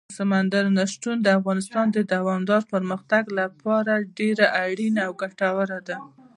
[0.17, 5.97] سمندر نه شتون د افغانستان د دوامداره پرمختګ لپاره ډېر اړین او ګټور دی.